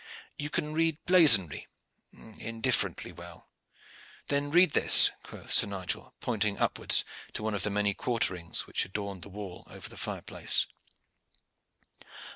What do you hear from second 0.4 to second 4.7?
can read blazonry?" "Indifferent well." "Then